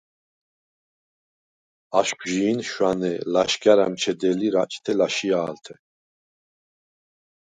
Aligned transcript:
აშხვჟი̄ნ 1.99 2.59
შვანე 2.69 3.13
ლაშგა̈რ 3.33 3.79
ა̈მჩედე̄ლი 3.85 4.47
რაჭთე 4.55 4.93
ლა̈შია̄ლთე. 4.99 5.73